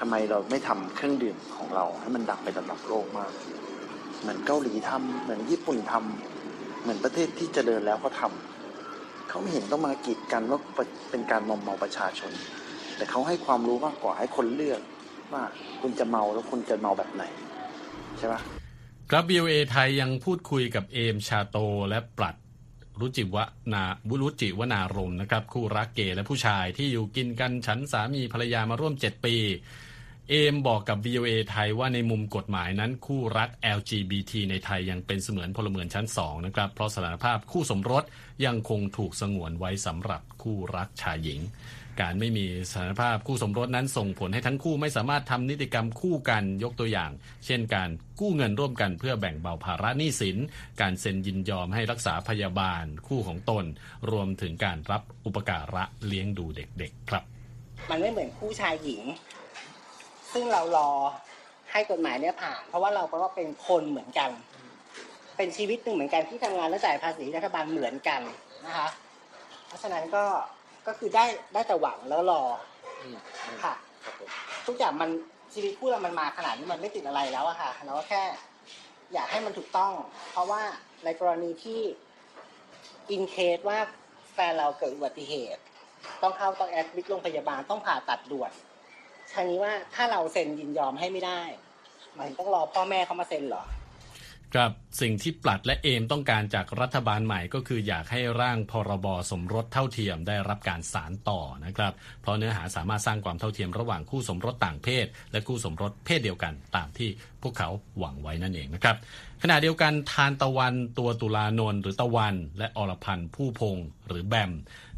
[0.00, 3.32] ทำไมเราไม่ทำเครื่องดื่มของเราให้มันดังไประดับโลกมาก
[4.20, 8.32] เหมือนเกาหลีทำเหมือนญี่ปุ่นทำเหมือนประเทศที่จเจริญแล้วเขาทา
[9.28, 10.58] เขาไม่เห็นต้องมากีดกันว่า
[11.10, 12.32] เป็นการมอมเมาประชาชน
[12.96, 14.80] แต่เขาให้ความรู้มากกว่าให้คนเลือก
[15.32, 15.42] ว่า
[15.80, 17.24] คุณจะเมาแล้วคุณจะเมาแบบไหน
[18.18, 18.34] ใช่ไหม
[19.10, 21.56] ครับ BOA ไทยยังพูดคุยกับเอมชาโต
[21.88, 22.34] และปรัด
[23.00, 23.36] รุจิว
[23.72, 29.36] นาบุรุจิวนารมนะครับ คู่รักเกย์และผู้ชายที่อยู่กินกันฉันสามีภรรยามาร่วมเจ็ดปี
[30.30, 33.48] เอมบอกกับ VOA ไทยว่าในมุมกฎหมายนั้นคู่รัก
[33.78, 38.04] LGBT ในไทยยังเป็นเสมือนพลเมืองชั้น 2 นะครับ เพราะสถานภาพคู่สมรส
[38.44, 41.40] ยังคงถูกสงวนไว้สำหรับคู่รักชายหญิง
[42.00, 47.10] การไม่มีสถานภาพคู่สมรสนั้นส่งผลให้ทั้งคู่ไม่สามารถทำนิติกรรมคู่กันยกตัวอย่าง
[47.46, 50.36] เช่นการกู้เงินร่วมกันเพื่อแบ่งเบาภาระหนี้สิน
[50.80, 53.64] การเซ็นยินยอมให้รักษาพยาบาลคู่ของตน
[54.10, 57.24] รวมถึงการรับอุปการะเลี้ยงดูเด็กๆครับ
[57.90, 59.02] มันไม่เหมือนคู่ชายหญิง
[60.32, 60.90] ซึ่งเรารอ
[61.72, 64.30] ให้กฎหมายเนี่ยผ่าน เพราะว่าเราก็เป็นคนเหมือนกัน
[65.36, 68.20] เป็นชีวิตหนึ่งเหมือนกันที่ทำงานและจ่ายภาษีรัฐบาลเหมือนกัน
[68.66, 68.88] นะคะ
[69.66, 70.24] เพราะฉะนั้นก็
[70.86, 71.24] ก็คือได้
[71.54, 72.42] ได้แต่หวังแล้วรอ
[73.02, 73.04] อ
[73.64, 73.74] ค่ะ
[74.66, 75.10] ทุกอย่างมัน
[75.54, 78.22] ชีวิตคู่เรามันมาขนาดนี้มันไม่ติดอะไรแล้วอะค่ะเราก็แค่
[79.14, 79.92] อยากให้มันถูกต้อง
[80.30, 80.62] เพราะว่า
[81.04, 81.80] ในกรณีที่
[83.10, 83.78] อินเคสว่า
[84.32, 85.62] แฟนเราเกิดอุบัติเหตุ
[86.22, 88.52] ต้องเข้าต้องแอดมิดโรงพยาบาลต้องผ่าตัดด่วน
[89.34, 91.42] ทางนี้ว่าถ้าเราเซ็นยินยอมให้ไม่ได้
[92.14, 93.62] หมายถึงต้องรอพ่อแม่เขามาเซ็นเหรอ
[94.54, 101.92] ครับสิ่งที่ปลัดและเอมต้องการจากรัฐบาลใหม่ก็คืออยากให้ร่างพรบสมรสเท่าเทียมได้รับการสารต่อนะครับ
[102.22, 107.08] เพราะเนื้อหาสามารถสร้างความเท่าเทียมระหว่างคู่สมรสต่างเพศ และคู่สมรสเพศเดียวกันตามที่
[107.42, 107.68] พวกเขา
[107.98, 108.96] หวังไว้นั่นเองนะครับ
[109.46, 113.76] ขณะเดียวกันทานตะวันตัวตุลานนท์หรือตะวัน และอรพันธ์ผู้พง
[114.08, 114.52] หรือแบม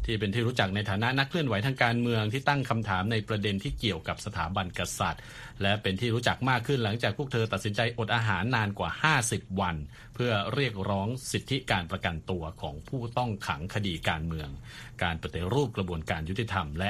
[0.05, 5.21] ที่เป็นที่รู้จักในฐานะนักเคลื่อนไหวทางการเมืองที่ตั้งคำถามในประเด็นที่เกี่ยวกับสถาบันกษัตริย์
[5.61, 8.89] และเป็นที่รู้จักมากขึ้นหลังจากพวกเธอตัดสินใจอดอาหารนานกว่า
[9.25, 9.75] 50 วัน
[10.15, 14.49] เพื่อเรียกร้องสิทธิการประกันตัวของผู้ต้องขังคดีการเมือง
[15.03, 16.89] การปฏิรูปกระบวนการยุติธรรม และ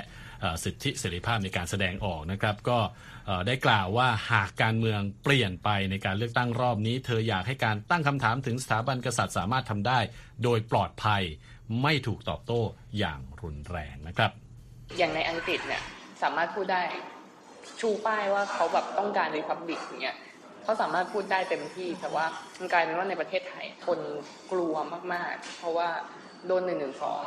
[0.64, 2.80] สิทธิเสรีภาพในการแสดงออกนะครับก็
[3.48, 10.00] ได้กล่าวว่าหากการเมืองเปลี่ยนไปในการเลือกตั้งรอบนี้ เธออยากให้การตั้งคำถามถึงสถาบันกษัตริย์สามารถทำได้
[10.44, 11.24] โดยปลอดภัย
[11.82, 12.62] ไม่ถูกตอบโต้
[12.98, 14.32] อย่างรุนแรงนะครับ
[14.98, 15.82] อย่างในอังกฤษเนี่ย
[16.24, 16.82] สามารถพูดได้
[17.80, 20.18] ชูป้ายว่าเขาแบบต้องการรีพับลิกเงี้ย
[20.64, 22.26] เขาสามารถพูดได้เต็มที่ แต่ว่า
[22.60, 24.00] มันกลายเป็นว่าในประเทศไทยคน
[24.52, 24.76] กลัว
[25.14, 25.90] มากๆ เพราะว่า
[26.48, 27.22] โดนหนึ่งหนึ่งสอง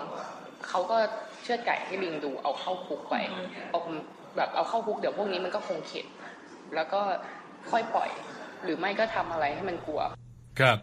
[0.68, 0.96] เขาก็
[1.42, 3.14] เชือดไก่ให้ลิงดูเอาเข้าคุกไป
[3.70, 3.80] เอา
[4.36, 6.06] แบบเอาเข้าคุกเดี๋ยวพวกนี้มันก็คงเข็ด
[6.74, 7.00] แล้วก็
[7.70, 8.10] ค่อยปล่อย
[8.64, 10.00] หรือไม่ก็ทำอะไรให้มันกลัว
[10.60, 10.78] ครับ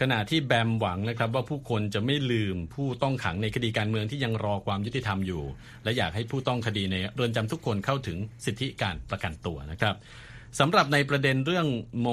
[0.00, 5.42] ขณะที่แบมหวังนะครับว่าผู้คนจะไม่ลืมผู้ต้องขังในคดีการเมืองที่ยังรอความยุติธรรมอยู่
[5.84, 9.94] และอยากให้ผู้ต้องคดีในเรือนจำทุกคนเข้าถึงสิทธิการประกันตัวนะครับ
[10.60, 11.66] สำหรับในประเด็นเรื่อง
[12.04, 12.06] ม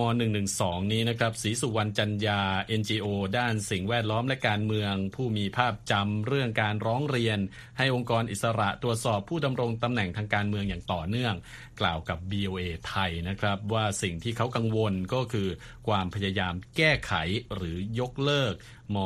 [0.44, 2.42] .112 นี้นะครับศรีสุวรรณจันยา
[2.80, 7.40] NGO ด้านสิ่งแวดล้อมและการเมือง ผู้มีภาพจำเรื่องการร้องเรียน
[7.78, 11.36] ให้องค์กรอิสระตรวจสอบผู้ดำรงตำแหน่งทางการเมืองอย่างต่อเนื่อง
[11.82, 15.48] กล่าวกับ BOA ไทยนะครับ ว่าสิ่งที่เขากังวลก็คือ
[15.88, 17.14] ความพยายามแก้ไข
[17.56, 18.54] หรือยกเลิก
[18.96, 18.98] ม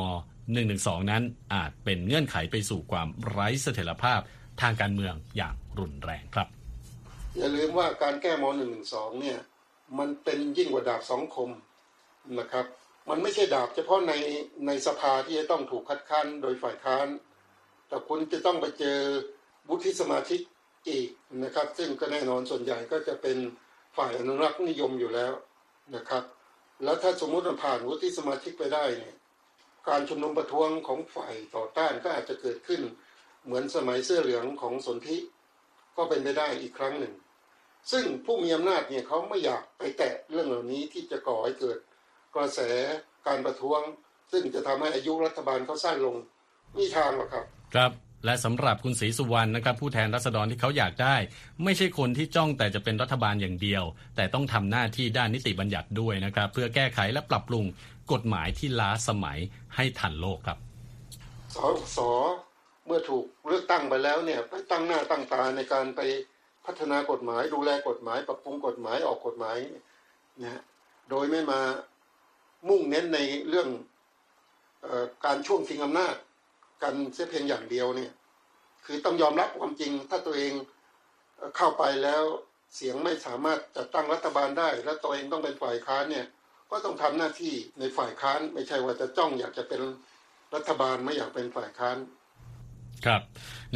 [0.52, 1.22] 112 นั้น
[1.54, 4.20] อาจเป็นเงื่อนไขไปสู่ความไร้เสถียรภาพ
[4.60, 6.55] ทางการเมืองอย่างรุนแรงครับ
[7.38, 8.44] อย่าลืมว่าการแก้ม
[8.82, 9.38] .112 เนี่ย
[9.98, 11.50] มันเป็นยิ่งกว่าดาบสองคม
[12.38, 12.66] นะครับ
[13.08, 14.12] มันไม่ใช่ดาบเฉพาะใน
[14.66, 17.06] ในสภาที่จะต้องถูกคัดค้านโดยฝ่ายค้าน
[17.88, 18.98] แต่คุณจะต้องไปเจอ
[19.68, 20.40] วุฒิสมาชิก
[20.88, 21.08] อีก
[21.42, 23.38] นะครับ ซึ่งก็แน่นอนส่วนใหญ่ก็จะเป็น
[23.96, 25.32] ฝ่ายอนุรักษ์นิยมอยู่แล้ว
[25.94, 26.24] นะครับ
[26.84, 29.16] แล้วถ้าสมมุติมันผ่านวุฒิสมาชิกไปได้เนี่ย
[29.88, 32.80] การชุมนุมประท้วงของฝ่ายต่อต้านก็อาจจะเกิดขึ้น
[33.44, 35.16] เหมือนสมัยเสื้อเหลืองของสนธิ
[35.96, 37.14] ก็เป็นไปได้อีกครั้งหนึ่ง
[37.92, 41.78] ซึ่งผู้มีอำนาจเนี่ยเขาไม่อยากไปแตะเรื่องเหล่านี้ที่จะก่อให้เกิด
[42.34, 42.60] กระแส
[43.26, 43.80] การประท้วง
[44.32, 46.16] ซึ่งจะทำให้อายุรัฐบาลเขาสั้นลง
[46.78, 47.44] มีทางหรอกครับ
[47.74, 47.92] ครับ
[48.24, 51.16] และสำหรับคุณศรีสุวรรณนะครับ ผู้แทนรัษฎรที่เขาอยากได้
[51.64, 53.84] ไม่ใช่คนที่จ้องแต่จะเป็นรัฐบาลอย่างเดียว
[54.16, 57.64] แต่ต้องทำหน้าที่ด้านนิติบัญญัติด้วยนะครับ เพื่อแก้ไขและปรับปรุง
[58.12, 59.38] กฎหมายที่ล้าสมัย
[59.74, 60.58] ให้ทันโลกครับ
[61.54, 61.56] ส
[61.96, 61.98] ส
[62.86, 66.00] เมื่อถูกเลือกตั้งไปแล้วเนี่ยไปตั้งหน้าตั้งตาในการไป
[66.66, 69.56] พัฒนากฎหมาย ดูแลกฎหมาย ปรับปรุงกฎหมายออกกฎหมาย
[70.42, 70.62] นะ
[71.10, 71.60] โดยไม่มา
[72.68, 73.68] มุ่งเน้นในเรื่อง
[74.84, 76.14] ออการช่วงชิงอำนาจ
[76.82, 78.12] กันเสียเพียงอย่างเดียวเนี่ย
[78.84, 80.52] คือต้องยอมรับความจริงถ้าตัวเอง
[81.56, 82.22] เข้าไปแล้ว
[82.74, 86.26] เสียงไม่สามารถจัดตั้งรัฐบาลได้ แล้วตัวเองต้องเป็นฝ่ายค้านเนี่ย
[86.70, 89.82] ก็ต้องทำหน้าที่ในฝ่ายค้านไม่ใช่ว่าจะจ้องอยากจะเป็น
[90.54, 91.96] รัฐบาลไม่อยากเป็นฝ่ายค้าน
[93.06, 93.22] ครับ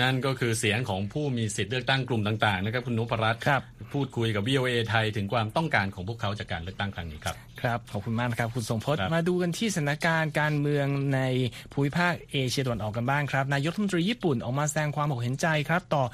[0.01, 11.21] นั่นก็คือเสียงของผู้มีสิทธิ์เลือกตั้งกลุ่มต่างๆนะครับคุณนุพรัตน์ครับพูดคุยกับ VOA ไทยถึงความต้องการของพวกเขาจากการเลือกตั้งครั้งนี้ครับครับขอบคุณมากนะครับคุณทรงพจน์ครับมาดูกันที่สถานการณ์การเมืองใน
[11.73, 16.05] ภูมิภาคเอเชียตะวันออกกันบ้างครับนายกรัฐมนตรีญี่ปุ่นออกมาแสดงความเห็นใจครับ ต่อ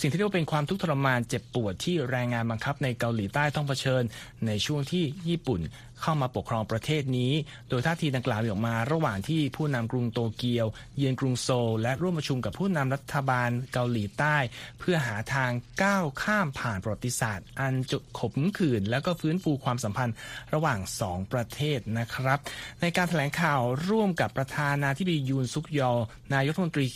[0.00, 4.02] สิ่งที่เรียกว่าเป็นความทุกข์ทรมานเจ็บปวดที่แรงงานบังคับในเกาหลีใต้ต้องเผชิญ
[4.46, 5.60] ในช่วงที่ญี่ปุ่น
[6.02, 7.32] เข้ามาปกครองประเทศนี้
[7.68, 10.66] โดยท่าทีดังกล่าวมีออกมา ระหว่างที่ผู้นำกรุงโตเกียว
[10.96, 14.36] เยือนกรุงโซลและร่วมประชุมกับผู้นำรัฐบาลเกาหลีใต้
[14.78, 15.50] เพื่อหาทาง
[15.82, 20.16] ก้าวข้ามผ่านประวัติศาสตร์ อันจุขมขื่นแล้วก็ฟื้นฟูความสัมพันธ์
[20.54, 22.38] ระหว่างสองประเทศนะครับ
[22.80, 25.98] ในการแถลงข่าวร่วมกับประธานาธิบดียูนซุกยอล
[26.34, 26.86] นายกรัฐมนตรี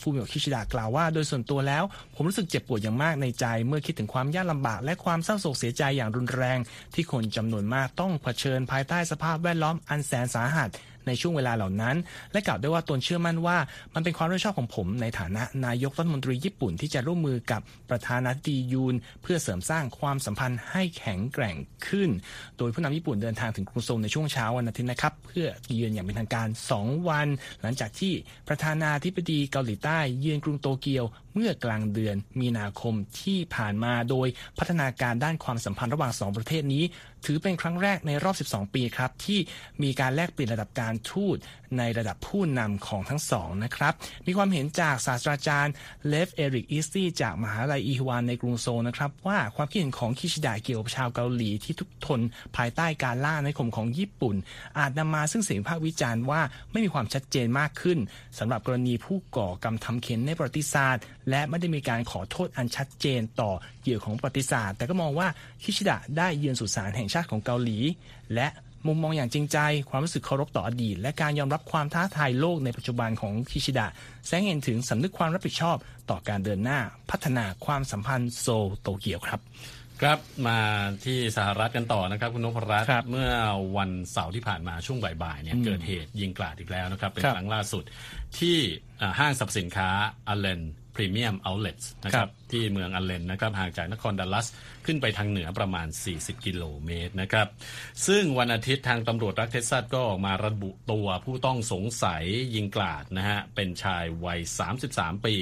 [0.00, 6.58] ฟูมิโอคิชิดะกล่าวว่า โดยส่วนตัวแล้ว ผมรู้สึกเจ็บปวดอย่างมากในใจ เมื่อคิดถึงความยากลำบาก และความเศร้าโศกเสียใจอย่างรุนแรง
[6.94, 10.68] ที่คนจำนวนมากต้องเผชิญภายใต้สภาพแวดล้อมอันแสนสาหัส
[11.06, 11.96] ในช่วงเวลาเหล่านั้น
[12.32, 13.56] และกล่าวด้วยว่าตนเชื่อมั่นว่า
[13.94, 21.56] มันเป็นความรับผิดชอบของผมในฐานะนายกรัฐมนตรีญี่ปุ่นที่จะร่วมมือกับประธานาธิบดียูน เพื่อเสริมสร้างความสัมพันธ์ให้แข็งแกร่ง
[21.88, 22.10] ขึ้น
[22.58, 27.28] โดยผู้นำญี่ปุ่นเดินทางถึงกรุงโซลในช่วงเช้าวันอาทิตย์นะครับ เพื่อเยือนอย่างเป็นทางการ 2 วัน
[27.62, 28.12] หลังจากที่
[28.48, 36.84] ประธานาธิบดีเกาหลีใต้เยือนกรุงโตเกียว เมื่อกลางเดือนมีนาคมที่ผ่านมาโดยพัฒนาการด้านความสัมพันธ์ระหว่างสองประเทศนี้
[37.26, 39.38] ถือเป็นครั้งแรกในรอบ 12 ปีครับ ที่
[39.82, 41.36] มีการแลกเปลี่ยนระดับการทูต
[41.78, 43.92] ในระดับผู้นำของทั้งสองนะครับ
[44.26, 45.74] มีความเห็นจากศาสตราจารย์
[46.08, 52.20] เลฟเอริกอีสตี้จากมหาลัยอีฮวานในกรุงโซนะครับ ว่าความคิดเห็นของคิชิดะเกี่ยวกับชาวเกาหลีที่ทุกทน
[52.56, 54.36] ภายใต้การล่าในข่มของญี่ปุ่น
[54.78, 56.40] อาจนำมาซึ่งเสียงภาควิจารณ์ว่า
[56.72, 57.98] ไม่มีความชัดเจนมากขึ้น
[58.38, 63.50] สำหรับกรณีผู้ก่อกรรมทำเข็นในประวัติศาสตร์และไม่ได้มีการขอโทษอันชัดเจนต่อ
[63.82, 65.28] เหยื่อของประวัติศาสตร์ แต่ก็มองว่า
[65.62, 67.78] คิชิดะได้เยือนสุสานแห่งชาติของเกาหลี
[68.34, 68.48] และ
[68.86, 69.58] มุมมองอย่างจริงใจ
[69.90, 73.86] ความรู้สึกเคารพต่ออดีต และการยอมรับความท้าทายโลกในปัจจุบันของคิชิดะ
[74.26, 75.76] แสดงเห็นถึงสำนึกความรับผิดชอบ
[76.10, 76.78] ต่อการเดินหน้า
[77.10, 78.46] พัฒนาความสัมพันธ์โซ
[78.80, 79.40] โตเกียวครับ
[80.02, 80.58] ครับมา
[81.04, 83.32] ที่สหรัฐกันต่อนะครับ คุณนพรัตน์ครับเมื่อ
[83.76, 87.84] วันเสาร์ที่ผ่านมาช่วงบ่ายๆเนี่ยเกิดเหตุยิงกราดอีกแล้วนะครับ เป็นครับครั้งล่าสุด
[88.38, 88.56] ที่
[89.00, 89.88] อ่าห้างสรรพสินค้า
[90.28, 90.60] Allen
[90.94, 94.46] Premium Outlets นะครับที่เมือง Allen นะครับห่างจากนครดัลลัส
[94.86, 97.48] ขึ้นไปทางเหนือประมาณ 40 กิโลเมตรนะครับ
[98.06, 104.40] ซึ่งวันอาทิตย์ทางตำรวจรัฐเท็กซัสก็ออกมาระบุตัวผู้ต้องสงสัยยิงกราดนะฮะเป็นชายวัย
[104.82, 105.36] 33 ปี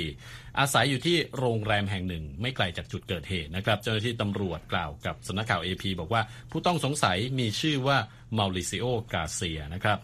[0.59, 7.99] อาศัยอยู่ที่โรงแรมแห่งหนึ่ง ไม่ไกลจากจุดเกิดเหตุนะครับเจ้าหน้าที่ตำรวจกล่าวกับสำนักข่าว AP บอกว่าผู้ต้องสงสัยมีชื่อว่า
[8.39, 9.99] มาริซิโอกาเซียนะครับ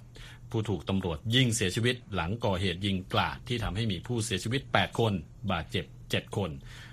[0.50, 5.12] ผู้ถูกตำรวจยิงเสียชีวิตหลังก่อเหตุยิงกราดที่ทำให้มีผู้เสียชีวิต 8 คน
[5.50, 6.50] บาดเจ็บ 7 คน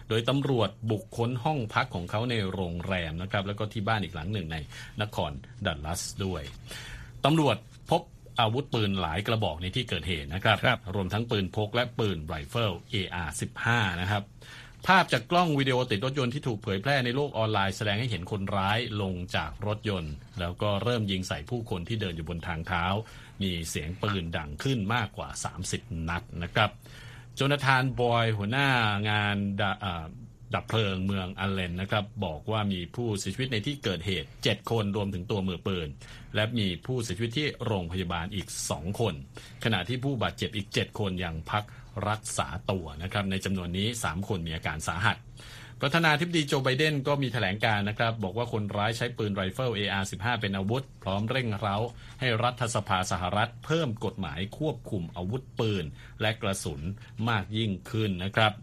[0.09, 4.57] โดยตำรวจบุกค้นห้องพักของเขาในโรงแรมนะครับ แล้วก็ที่บ้านอีกหลังหนึ่งใน
[5.01, 5.31] นคร
[5.65, 6.41] ดัลลัสด้วย
[7.25, 7.57] ตำรวจ
[7.89, 8.01] พบ
[8.39, 13.67] อาวุธปืนหลายกระบอกในที่เกิดเหตุนะครับครับรวมทั้งปืนพกและปืนไรเฟิล AR-15
[14.01, 14.23] นะครับ
[14.87, 22.85] ภาพจากกล้องวิดีโอติดรถยนต์ที่ถูกเผยแพร่ในโลกออนไลน์แสดงให้เห็นคนร้ายลงจากรถยนต์ แล้วก็เริ่มยิงใส่ผู้คนที่เดินอยู่บนทางเท้า
[23.43, 25.29] มีเสียงปืนดังขึ้นมากกว่า
[25.67, 26.69] 30 นัดนะครับ
[27.35, 28.67] โจนาธานบอยหัวหน้า
[29.09, 29.63] งานด,
[30.53, 35.87] ดับเพลิงเมืองอัลเลนนะครับบอกว่ามีผู้เสียชีวิตในที่เกิดเหตุ 7 คนรวมถึงตัวมือปืน
[36.35, 39.13] และมีผู้เสียชีวิตที่โรงพยาบาลอีก 2 คน
[39.63, 41.63] ขณะที่ผู้บาดเจ็บอีก 7 คนยังพัก
[42.09, 45.17] รักษาตัวนะครับในจำนวนนี้ 3 คนมีอาการสาหัส
[45.81, 51.77] ประธานาธิบดีโจไบเดนก็มีแถลงการณ์นะครับ บอกว่าคนร้ายใช้ปืนไรเฟิล AR-15 เป็นอาวุธ พร้อมเร่งเร้า
[52.19, 55.85] ให้รัฐสภาสหรัฐ เพิ่มกฎหมายควบคุมอาวุธปืน
[56.21, 56.81] และกระสุน
[57.29, 58.53] มากยิ่งขึ้นนะครับ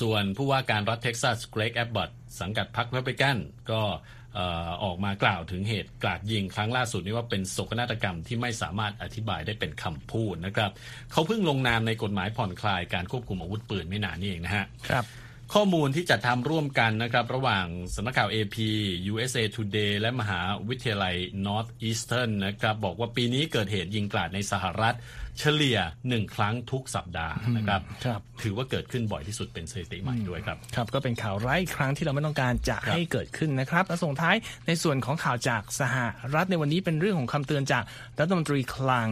[0.00, 3.36] ส่วนผู้ว่าการรัฐเท็กซัสเกรกแอบบอตสังกัดพรรครีพับลิกัน
[3.70, 3.82] ก็
[4.38, 10.70] ออออกมากล่าวถึงเหตุกราดยิงครั้งล่าสุดนี้ว่าเป็นโศกนาฏกรรมที่ไม่สามารถอธิบายได้เป็นคำพูดนะครับ
[11.12, 15.04] เขาเพิ่งลงนามในกฎหมายผ่อนคลายการควบคุมอาวุธปืนไม่นานนี่เองนะฮะครับ
[15.52, 18.56] ข้อมูลที่จัดทำร่วมกันนะครับระหว่างสำนักข่าว AP
[19.12, 24.96] USA Today และมหาวิทยาลัย Northeastern นะครับบอกว่าปีนี้เกิดเหตุยิงกราดในสหรัฐ
[25.38, 35.96] เฉลี่ยหนึ่งครั้งทุกสัปดาห์นะครับครับ ถือว่าเกิดขึ้นบ่อยที่สุดเป็นสถิติใหม่ด้วยครับครับ ก็เป็นข่าวร้ายอีกครั้งที่เราไม่ต้องการจะครับให้เกิดขึ้นนะครับและส่งท้ายในส่วนของข่าวจากสห
[36.34, 37.84] รัฐในวันนี้เป็นเรื่องของคำเตือนจาก
[38.20, 39.08] รัฐมนตรีคลัง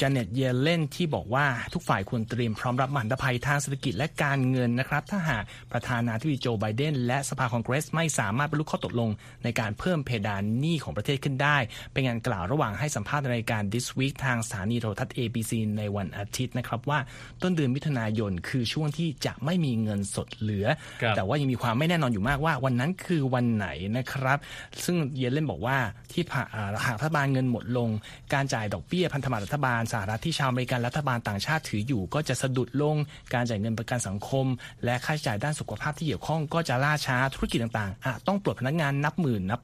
[0.00, 9.10] จเน็ตเยเลนที่บอกว่าทุกฝ่ายควรเตรียมพร้อมรับมหันตภัยทางเศรษฐกิจและการเงินนะครับ ถ้าหากประธานาธิบดีโจไบเดนและสภาคองเกรสไม่สามารถบรรลุข้อตกลง
[9.44, 11.56] ในการเพิ่มเพดานหนี้ของประเทศขึ้นได้
[11.92, 15.41] เป็นงานกล่าวระหว่างให้สัมภาษณ์ในรายการ This Week ทางสถานีโทรทัศน์ ABC
[15.78, 16.98] ในวันอาทิตย์นะครับว่า
[17.42, 20.66] ต้นเดือนมิถุนายนคือช่วงที่จะไม่มีเงินสดเหลือ
[21.02, 24.38] ครับแต่ว่ายังมีความไม่แน่นอนอยู่มากว่าวันนั้นคือวันไหนนะครับ
[24.84, 25.76] ซึ่งเยเลนบอกว่า
[26.12, 27.88] ที่ผ่าอ่าหากรัฐบาลเงินหมดลง
[28.34, 32.96] การจ่ายดอกเบี้ยพันธบัตรรัฐบาลสหรัฐที่ชาวอเมริกันรัฐบาลต่างชาติถืออยู่ ก็จะสะดุดลง
[33.34, 34.46] การจ่ายเงินประกันสังคม
[34.84, 39.60] และค่าใช้จ่ายด้านสุขภาพที่เกี่ยวข้องก็จะล่าช้าธุรกิจต่างๆอาจต้องปลดพนักงานนับหมื่นนับ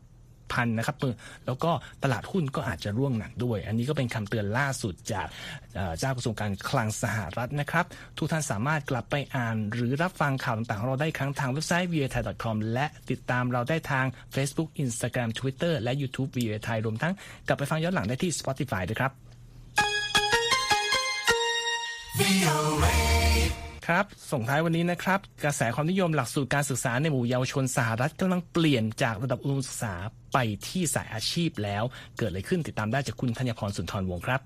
[0.52, 0.96] พันนะครับ
[1.46, 1.70] แล้วก็
[2.04, 5.26] ตลาดหุ้นก็อาจจะร่วงหนักด้วย อันนี้ก็เป็นคำเตือนล่าสุดจาก
[5.98, 7.86] เจ้ากระทรวงการคลังสหรัฐนะครับ
[8.18, 15.72] ทุกท่านสามารถกลับไปอ่าน หรือรับฟังข่าวต่างๆเราได้ครั้งทางเว็บไซต์ v a t h a i c o m และติดตามเราได้ทาง Facebook Instagram Twitter
[15.82, 17.12] และ YouTube v a t h a i รวมทั้ง
[17.46, 19.12] กลับไปฟังย้อนหลังได้ที่ Spotify ด้วยครับ
[23.88, 29.94] ครับ ส่งท้ายวันนี้นะครับ กระแสความนิยมหลักสูตรการศึกษาในหมู่เยาวชนสหรัฐกำลังเปลี่ยนจากระดับอุดมศึกษา
[30.32, 31.84] ไปที่สายอาชีพแล้ว
[32.18, 34.40] เกิดอะไรขึ้นติดตามได้จากคุณธัญพรสุนทรวงศ์ครับ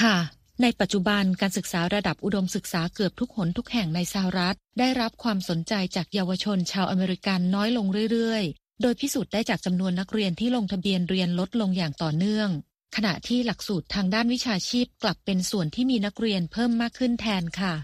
[0.00, 0.16] ค่ะ
[0.62, 12.48] ในปัจจุบันการศึกษาระดับอุดมศึกษาเกือบทุกหนทุกแห่งในสหรัฐ ได้รับความสนใจจากเยาวชนชาวอเมริกันน้อยลงเรื่อยๆ โดยพิสูจน์ได้จากจำนวนนักเรียนที่ลงทะเบียนเรียนลดลงอย่างต่อเนื่อง
[12.96, 17.74] ขณะที่หลักสูตรทางด้านวิชาชีพกลับเป็นส่วนที่มีนักเรียนเพิ่มมากขึ้นแทนค่ะ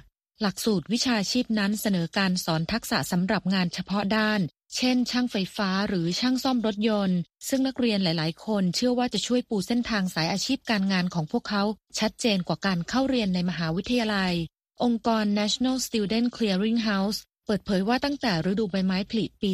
[0.42, 4.40] หลักสูตรวิชาชีพนั้นเสนอการสอนทักษะสำหรับงานเฉพาะด้าน
[4.76, 11.62] เช่น ช่างไฟฟ้าหรือช่างซ่อมรถยนต์ ซึ่งนักเรียนหลาย ๆ คนเชื่อว่าจะช่วยปูเส้นทางสายอาชีพการงานของพวกเขา
[11.98, 14.34] ชัดเจนกว่าการเข้าเรียนในมหาวิทยาลัย
[14.82, 19.50] องค์กร National Student Clearinghouse เปิดเผยว่าตั้งแต่ฤดูใบไม้ผลิปี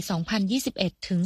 [0.52, 1.20] 2021 ถึง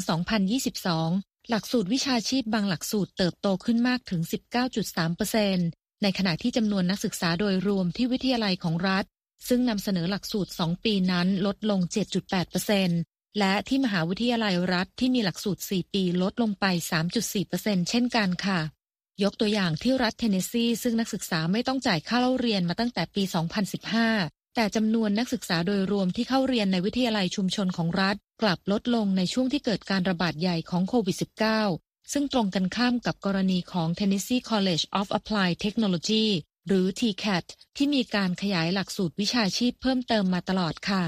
[0.72, 4.20] 2022 หลักสูตรวิชาชีพบางหลักสูตรเติบโตขึ้นมากถึง
[5.32, 9.04] 19.3%ในขณะที่จำนวนนักศึกษาโดยรวมที่วิทยาลัยของรัฐ
[9.48, 11.80] ซึ่งนำเสนอหลักสูตร 2 ปีนั้นลดลง
[12.58, 16.64] 7.8%และที่มหาวิทยาลัยรัฐที่มีหลักสูตร 4 ปีลดลงไป
[17.28, 18.60] 3.4%เช่นกันค่ะ
[19.22, 23.22] ยกตัวอย่างที่รัฐเทนเนสซีซึ่งนักศึกษาไม่ต้องจ่ายค่าเล่าเรียนมาตั้งแต่ปี
[23.88, 31.16] 2015 แต่จำนวนนักศึกษาโดยรวมที่เข้าเรียนในวิทยาลัยชุมชนของรัฐ กลับลดลงในช่วงที่เกิดการระบาดใหญ่ของโควิด
[31.64, 36.26] -19 ซึ่งตรงกันข้ามกับกรณีของ Tennessee College of Applied Technology
[36.66, 37.44] หรือ TCAT
[37.76, 41.02] ที่มีการขยายหลักสูตรวิชาชีพเพิ่มเติมมาตลอดค่ะ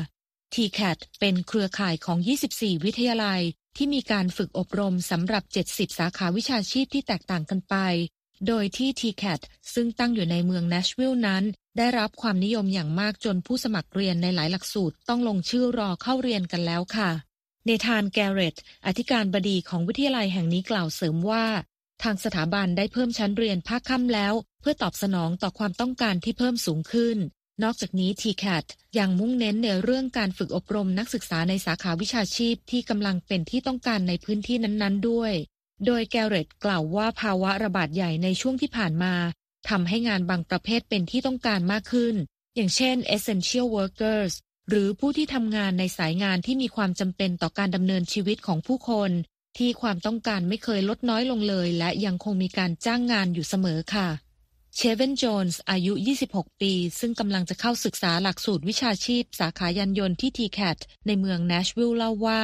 [0.54, 2.18] TCAT เป็นเครือข่ายของ
[2.52, 3.40] 24 วิทยาลัย
[3.76, 7.76] ที่มีการฝึกอบรมสำหรับ 70 สาขาวิชาชีพที่แตกต่างกันไป
[8.46, 9.40] โดยที่ TCAT
[9.74, 11.44] ซึ่งตั้งอยู่ในเมือง Nashville นั้น
[11.78, 17.10] ได้รับความนิยมอย่างมากจนผู้สมัครเรียนในหลายหลักสูตรต้องลงชื่อรอเข้าเรียนกันแล้วค่ะ
[17.64, 21.44] เนธานแกเรตอธิการบดีของวิทยาลัยแห่งนี้กล่าวเสริมว่า
[22.02, 27.18] ทางสถาบันได้เพิ่มชั้นเรียนภาคค่ำแล้ว เพื่อตอบสนองต่อความต้องการที่เพิ่มสูงขึ้น
[27.62, 28.64] นอกจากนี้ TCAT
[28.98, 35.32] ยังมุ่งเน้นในเรื่องการฝึกอบรมนักศึกษาในสาขาวิชาชีพที่กำลังเป็นที่ต้องการในพื้นที่นั้นๆ ด้วย
[35.86, 39.14] โดยแกเรตกล่าวว่าภาวะระบาดใหญ่ในช่วงที่ผ่านมา
[39.68, 42.14] ทำให้งานบางประเภทเป็นที่ต้องการมากขึ้น
[42.54, 44.32] อย่างเช่น essential workers
[44.68, 49.10] หรือผู้ที่ทำงานในสายงานที่มีความจำเป็นต่อการดำเนินชีวิตของผู้คน
[49.58, 54.08] ที่ความต้องการไม่เคยลดน้อยลงเลย และยังคงมีการจ้างงานอยู่เสมอค่ะ
[54.76, 55.92] เชเวนโจนส์อายุ
[56.26, 62.42] 26 ปี ซึ่งกำลังจะเข้าศึกษาหลักสูตรวิชาชีพ สาขายานยนต์ที่ TCAT ในเมือง Nashville เล่าว่า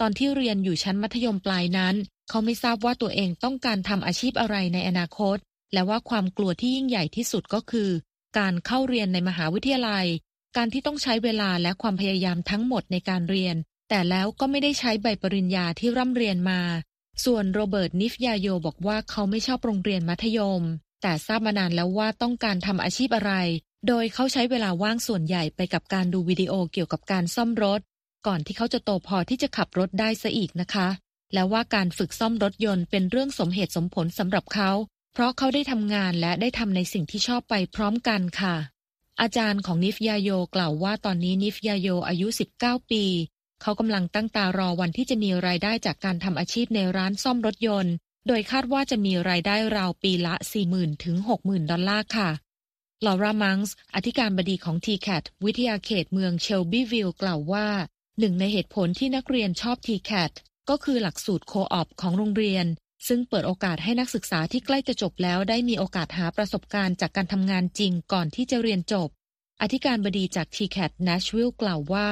[0.00, 1.94] ตอนที่เรียนอยู่ชั้นมัธยมปลายนั้น
[2.28, 5.36] เขาไม่ทราบว่าตัวเองต้องการทำอาชีพอะไรในอนาคต
[5.72, 7.90] และว่าความกลัวที่ยิ่งใหญ่ที่สุดก็คือ
[8.38, 10.06] การเข้าเรียนในมหาวิทยาลัย
[10.56, 13.56] การที่ต้องใช้เวลาและความพยายามทั้งหมดในการเรียน
[13.92, 16.60] แต่แล้วก็ไม่ได้ใช้ใบปริญญาที่ร่ำเรียนมา
[17.24, 20.62] ส่วนโรเบิร์ตนิฟยาโยบอกว่าเขาไม่ชอบโรงเรียนมัธยม
[21.02, 23.32] แต่ทราบมานานแล้วว่าต้องการทำอาชีพอะไร
[23.88, 27.80] โดยเขาใช้เวลาว่างส่วนใหญ่ไปกับการดูวิดีโอเกี่ยวกับการซ่อมรถ
[28.26, 30.88] ก่อนที่เขาจะโตพอที่จะขับรถได้ซะอีกนะคะ
[31.32, 34.70] และว่าการฝึกซ่อมรถยนต์เป็นเรื่องสมเหตุสมผลสำหรับเขา
[35.12, 38.56] เพราะเขาได้ทำงานและได้ทำในสิ่งที่ชอบไปพร้อมกันค่ะ
[39.20, 43.04] อาจารย์ของนิฟยาโยกล่าวว่าตอนนี้นิฟยาโยอายุ 19 ปี
[43.62, 47.94] เขากำลังตั้งตารอวันที่จะมีรายได้จากการทำอาชีพในร้านซ่อมรถยนต์
[48.26, 50.34] โดยคาดว่าจะมีรายได้ราวปีละ
[50.68, 52.30] 40,000 ถึง 60,000 ดอลลาร์ค่ะ
[53.06, 57.68] ลอร่ามังส์อธิการบดีของ TCAT วิทยาเขตเมืองเชลบีวิลล์กล่าวว่า
[58.18, 60.32] หนึ่งในเหตุผลที่นักเรียนชอบ TCAT
[60.68, 62.66] ก็คือหลักสูตร co-op ของโรงเรียน
[63.08, 69.08] ซึ่งเปิดโอกาสให้นักศึกษาที่ใกล้จะจบแล้วได้มีโอกาสหาประสบการณ์จากการทำงานจริงก่อนที่จะเรียนจบ
[69.62, 72.08] อธิการบดีจาก TCAT Nashville กล่าวว่า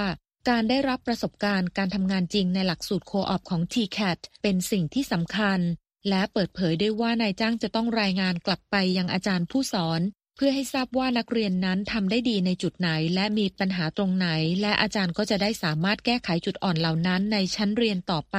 [0.48, 5.60] การได้รับประสบการณ์การทำงานจริงในหลักสูตรโคออปของ TCAT เป็นสิ่งที่สำคัญ
[6.08, 10.00] และเปิดเผยด้วยว่านายจ้างจะต้องรายงานกลับไปยังอาจารย์ผู้สอน
[10.36, 14.28] เพื่อให้ทราบว่านักเรียนนั้นทำได้ดีในจุดไหน และมีปัญหาตรงไหน
[14.60, 18.38] และอาจารย์ก็จะได้สามารถแก้ไขจุดอ่อนเหล่านั้นในชั้นเรียนต่อไป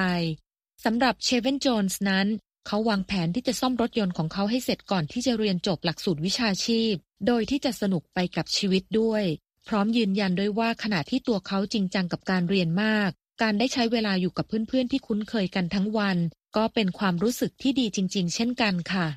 [0.86, 2.28] สำหรับเชเวนโจนส์นั้น
[2.68, 6.94] เขาวางแผนที่จะซ่อมรถยนต์ของเขาให้เสร็จก่อนที่จะเรียนจบหลักสูตรวิชาชีพ
[7.28, 9.24] โดยที่จะสนุกไปกับชีวิตด้วย
[9.70, 13.10] พร้อมยืนยันด้วยว่าขณะที่ตัวเขาจริงจังกับการเรียนมาก
[13.42, 16.18] การได้ใช้เวลาอยู่กับเพื่อนๆที่คุ้นเคยกันทั้งวัน
[16.58, 19.08] ก็เป็นความรู้สึกที่ดีจริง ๆ เช่นกันค่ะ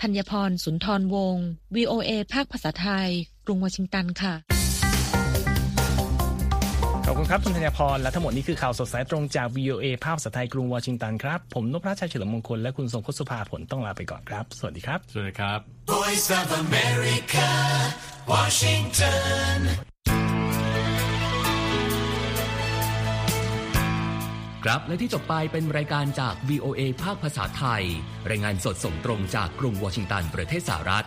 [0.00, 3.08] ธัญพรสุนทรวงศ์ VOA ภาคภาษาไทย
[3.44, 4.34] กรุงวอชิงตันค่ะ
[7.10, 15.58] ขอบคุณครับคุณธัญพร และทั้งหมดนี้คือข่าวสดสายตรงจาก VOA ภาพภาษาไทยกรุงวอชิงตันครับ ผมนพรัชชัยเฉลิมมงคล และคุณทรงคสุภาผลต้องลาไปก่อนครับ สวัสดีครับ สวัสดีครับ
[15.92, 17.48] Voice of America,
[18.32, 19.58] Washington.
[24.64, 27.82] ครับและที่จบไปเป็นรายการจาก VOA ภาคภาษาไทย
[28.30, 31.06] รายงานสดส่งตรงจากกรุงวอชิงตันประเทศสหรัฐ